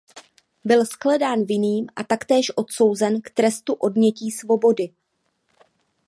[0.63, 4.93] Byl shledán vinným a taktéž odsouzen k trestu odnětí svobody.